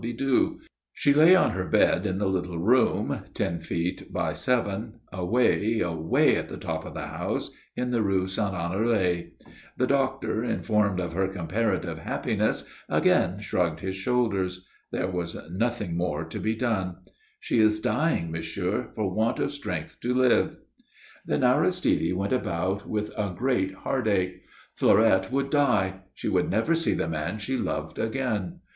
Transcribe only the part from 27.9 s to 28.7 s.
again.